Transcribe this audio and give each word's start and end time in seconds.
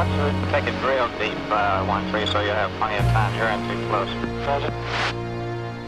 1-3. 0.00 0.50
Take 0.50 0.66
it 0.66 0.76
real 0.82 1.08
deep, 1.18 1.36
uh, 1.50 1.84
1-3, 1.84 2.26
so 2.32 2.40
you 2.40 2.48
have 2.48 2.70
plenty 2.78 2.96
of 2.96 3.04
time. 3.12 3.34
You're 3.36 3.48
in 3.48 3.60
too 3.68 3.76
close. 3.88 4.08
Roger. 4.48 4.72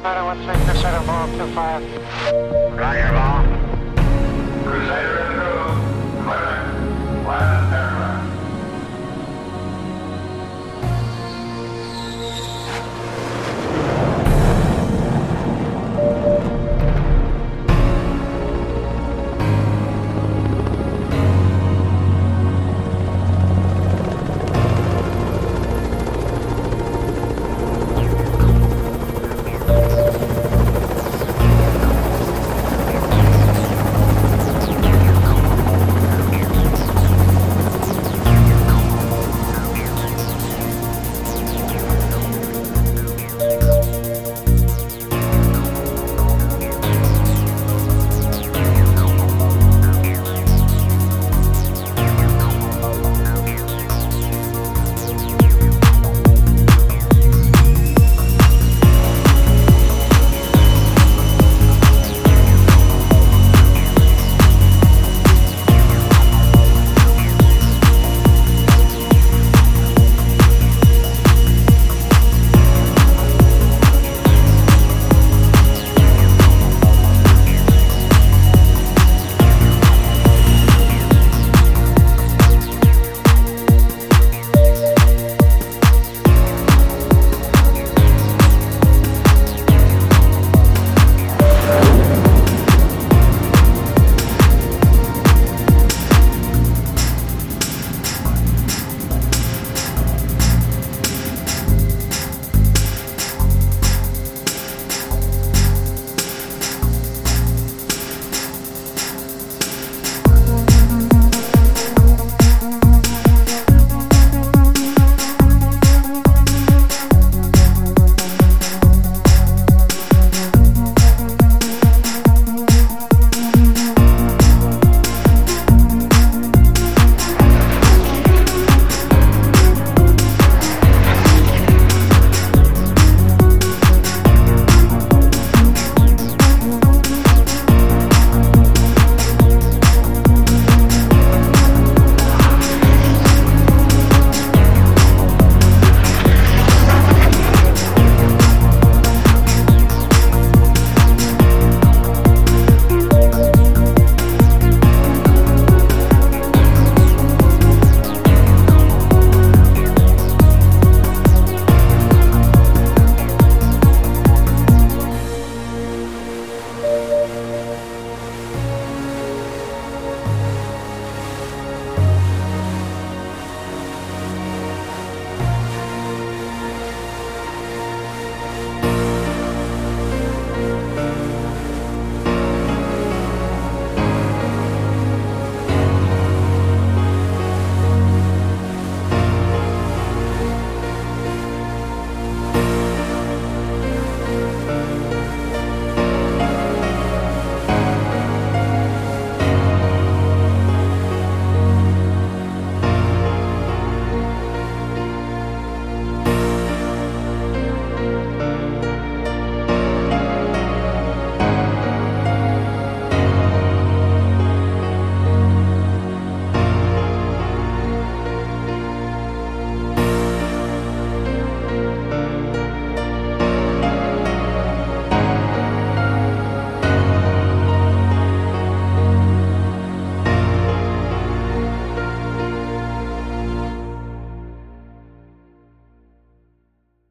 Rider 0.04 0.24
1-3, 0.28 0.52
Crusader, 0.66 1.00
ball 1.06 1.28
2-5. 1.28 2.76
Roger, 2.76 3.12
ball. 3.12 3.31